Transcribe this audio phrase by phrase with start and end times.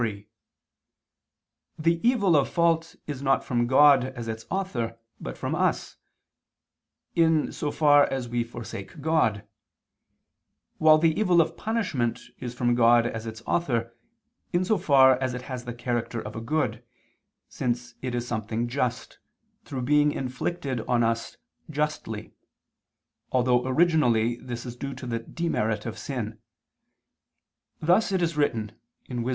[0.01, 0.27] 3:
[1.77, 5.97] The evil of fault is not from God as its author but from us,
[7.13, 9.47] in for far as we forsake God:
[10.79, 13.95] while the evil of punishment is from God as its author,
[14.51, 16.83] in so far as it has character of a good,
[17.47, 19.19] since it is something just,
[19.65, 21.37] through being inflicted on us
[21.69, 22.33] justly;
[23.31, 26.39] although originally this is due to the demerit of sin:
[27.79, 28.71] thus it is written
[29.07, 29.29] (Wis.